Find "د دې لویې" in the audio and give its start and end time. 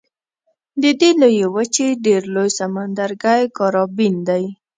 0.81-1.47